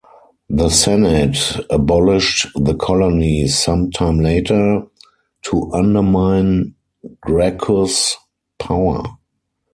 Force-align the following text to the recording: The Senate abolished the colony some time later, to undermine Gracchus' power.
The 0.49 0.69
Senate 0.69 1.57
abolished 1.69 2.47
the 2.55 2.73
colony 2.73 3.45
some 3.47 3.91
time 3.91 4.17
later, 4.19 4.81
to 5.43 5.71
undermine 5.75 6.73
Gracchus' 7.21 8.15
power. 8.57 9.03